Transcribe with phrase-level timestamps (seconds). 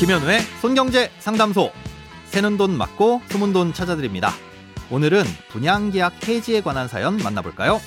[0.00, 1.70] 김현우의 손경제 상담소.
[2.26, 4.32] 새는 돈 맞고 숨은 돈 찾아드립니다.
[4.90, 7.80] 오늘은 분양계약 해지에 관한 사연 만나볼까요?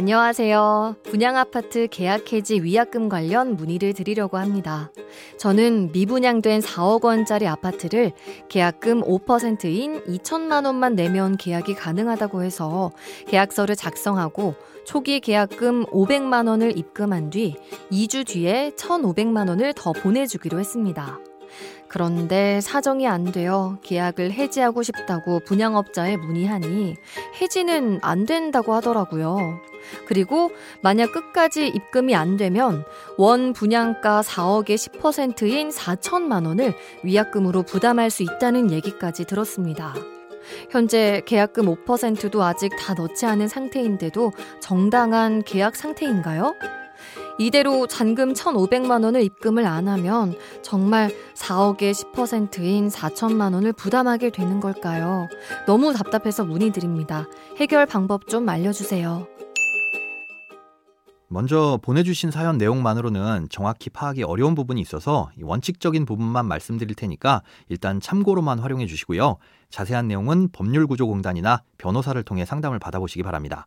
[0.00, 0.96] 안녕하세요.
[1.02, 4.90] 분양아파트 계약 해지 위약금 관련 문의를 드리려고 합니다.
[5.36, 8.12] 저는 미분양된 4억 원짜리 아파트를
[8.48, 12.92] 계약금 5%인 2천만 원만 내면 계약이 가능하다고 해서
[13.26, 14.54] 계약서를 작성하고
[14.86, 17.56] 초기 계약금 500만 원을 입금한 뒤
[17.92, 21.18] 2주 뒤에 1,500만 원을 더 보내주기로 했습니다.
[21.90, 26.94] 그런데 사정이 안 되어 계약을 해지하고 싶다고 분양업자에 문의하니
[27.40, 29.60] 해지는 안 된다고 하더라고요.
[30.06, 32.84] 그리고 만약 끝까지 입금이 안 되면
[33.18, 39.92] 원 분양가 4억의 10%인 4천만 원을 위약금으로 부담할 수 있다는 얘기까지 들었습니다.
[40.70, 46.54] 현재 계약금 5%도 아직 다 넣지 않은 상태인데도 정당한 계약 상태인가요?
[47.40, 55.26] 이대로 잔금 1,500만 원을 입금을 안 하면 정말 4억의 10%인 4천만 원을 부담하게 되는 걸까요?
[55.66, 57.26] 너무 답답해서 문의드립니다.
[57.56, 59.26] 해결 방법 좀 알려주세요.
[61.28, 68.58] 먼저 보내주신 사연 내용만으로는 정확히 파악이 어려운 부분이 있어서 원칙적인 부분만 말씀드릴 테니까 일단 참고로만
[68.58, 69.38] 활용해 주시고요.
[69.70, 73.66] 자세한 내용은 법률구조공단이나 변호사를 통해 상담을 받아보시기 바랍니다.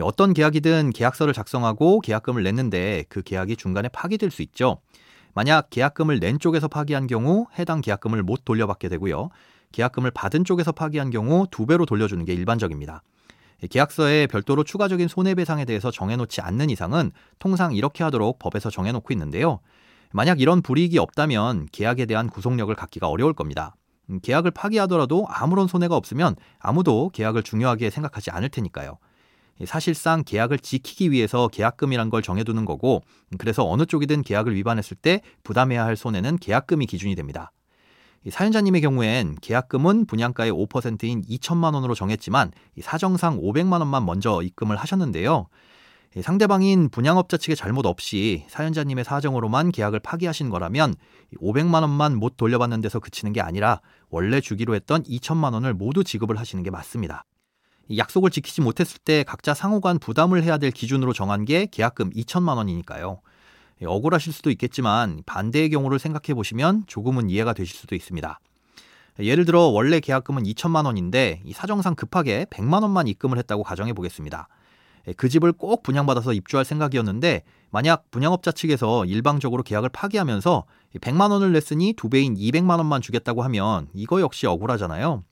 [0.00, 4.78] 어떤 계약이든 계약서를 작성하고 계약금을 냈는데 그 계약이 중간에 파기될 수 있죠.
[5.34, 9.28] 만약 계약금을 낸 쪽에서 파기한 경우 해당 계약금을 못 돌려받게 되고요.
[9.72, 13.02] 계약금을 받은 쪽에서 파기한 경우 두 배로 돌려주는 게 일반적입니다.
[13.70, 19.60] 계약서에 별도로 추가적인 손해배상에 대해서 정해놓지 않는 이상은 통상 이렇게 하도록 법에서 정해놓고 있는데요.
[20.10, 23.76] 만약 이런 불이익이 없다면 계약에 대한 구속력을 갖기가 어려울 겁니다.
[24.10, 28.98] 음, 계약을 파기하더라도 아무런 손해가 없으면 아무도 계약을 중요하게 생각하지 않을 테니까요.
[29.66, 33.02] 사실상 계약을 지키기 위해서 계약금이란 걸 정해두는 거고,
[33.32, 37.52] 음, 그래서 어느 쪽이든 계약을 위반했을 때 부담해야 할 손해는 계약금이 기준이 됩니다.
[38.28, 45.48] 사연자님의 경우엔 계약금은 분양가의 5%인 2천만 원으로 정했지만 사정상 500만 원만 먼저 입금을 하셨는데요.
[46.20, 50.94] 상대방인 분양업자 측의 잘못 없이 사연자님의 사정으로만 계약을 파기하신 거라면
[51.40, 53.80] 500만 원만 못 돌려받는 데서 그치는 게 아니라
[54.10, 57.24] 원래 주기로 했던 2천만 원을 모두 지급을 하시는 게 맞습니다.
[57.96, 63.20] 약속을 지키지 못했을 때 각자 상호간 부담을 해야 될 기준으로 정한 게 계약금 2천만 원이니까요.
[63.82, 68.38] 예, 억울하실 수도 있겠지만 반대의 경우를 생각해 보시면 조금은 이해가 되실 수도 있습니다.
[69.20, 74.48] 예를 들어 원래 계약금은 2천만 원인데 사정상 급하게 100만 원만 입금을 했다고 가정해 보겠습니다.
[75.08, 80.64] 예, 그 집을 꼭 분양받아서 입주할 생각이었는데 만약 분양업자 측에서 일방적으로 계약을 파기하면서
[81.00, 85.24] 100만 원을 냈으니 두 배인 200만 원만 주겠다고 하면 이거 역시 억울하잖아요.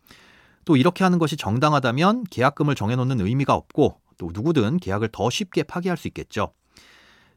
[0.65, 5.97] 또 이렇게 하는 것이 정당하다면 계약금을 정해놓는 의미가 없고 또 누구든 계약을 더 쉽게 파기할
[5.97, 6.53] 수 있겠죠.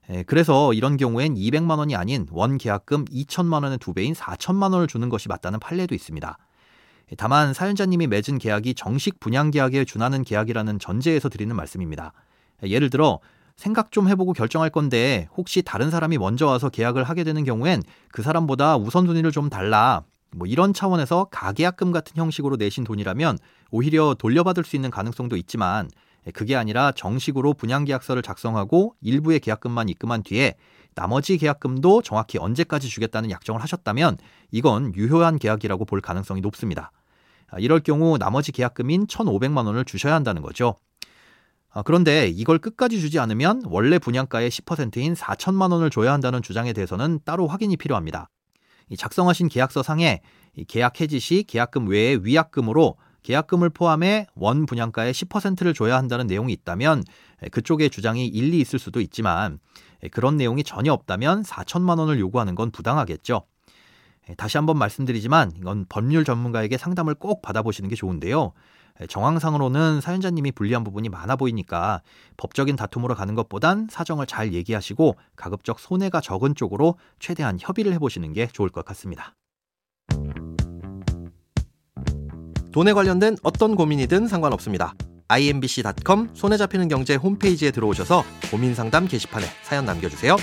[0.09, 4.87] 예, 그래서 이런 경우엔 200만 원이 아닌 원 계약금 2천만 원의 두 배인 4천만 원을
[4.87, 6.37] 주는 것이 맞다는 판례도 있습니다.
[7.11, 12.11] 예, 다만 사연자님이 맺은 계약이 정식 분양 계약에 준하는 계약이라는 전제에서 드리는 말씀입니다.
[12.63, 13.19] 예, 예를 들어
[13.55, 18.23] 생각 좀 해보고 결정할 건데 혹시 다른 사람이 먼저 와서 계약을 하게 되는 경우엔 그
[18.23, 20.03] 사람보다 우선순위를 좀 달라.
[20.35, 23.37] 뭐 이런 차원에서 가계약금 같은 형식으로 내신 돈이라면
[23.71, 25.89] 오히려 돌려받을 수 있는 가능성도 있지만
[26.27, 30.55] 예, 그게 아니라 정식으로 분양계약서를 작성하고 일부의 계약금만 입금한 뒤에
[30.95, 34.17] 나머지 계약금도 정확히 언제까지 주겠다는 약정을 하셨다면
[34.51, 36.91] 이건 유효한 계약이라고 볼 가능성이 높습니다.
[37.49, 40.75] 아, 이럴 경우 나머지 계약금인 1,500만 원을 주셔야 한다는 거죠.
[41.71, 47.19] 아, 그런데 이걸 끝까지 주지 않으면 원래 분양가의 10%인 4천만 원을 줘야 한다는 주장에 대해서는
[47.25, 48.29] 따로 확인이 필요합니다.
[48.97, 50.21] 작성하신 계약서 상에
[50.67, 57.03] 계약 해지 시 계약금 외에 위약금으로 계약금을 포함해 원 분양가의 10%를 줘야 한다는 내용이 있다면
[57.51, 59.59] 그쪽의 주장이 일리 있을 수도 있지만
[60.11, 63.43] 그런 내용이 전혀 없다면 4천만 원을 요구하는 건 부당하겠죠.
[64.37, 68.53] 다시 한번 말씀드리지만 이건 법률 전문가에게 상담을 꼭 받아보시는 게 좋은데요.
[69.07, 72.01] 정황상으로는 사연자님이 불리한 부분이 많아 보이니까
[72.37, 78.47] 법적인 다툼으로 가는 것보단 사정을 잘 얘기하시고 가급적 손해가 적은 쪽으로 최대한 협의를 해보시는 게
[78.47, 79.35] 좋을 것 같습니다.
[82.71, 84.93] 돈에 관련된 어떤 고민이든 상관없습니다.
[85.27, 90.35] imbc.com 손에 잡히는 경제 홈페이지에 들어오셔서 고민 상담 게시판에 사연 남겨주세요.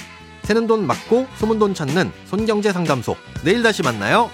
[0.42, 3.14] 새는 돈 맞고 소문 돈 찾는 손경제 상담소.
[3.44, 4.30] 내일 다시 만나요.